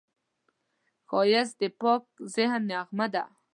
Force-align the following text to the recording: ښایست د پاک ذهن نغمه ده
ښایست 1.09 1.55
د 1.61 1.63
پاک 1.81 2.03
ذهن 2.35 2.61
نغمه 2.71 3.07
ده 3.13 3.23